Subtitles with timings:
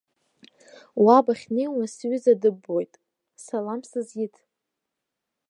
[1.03, 2.93] Уа бахьнеиуа сҩыза дыббоит,
[3.43, 4.35] салам сызиҭ!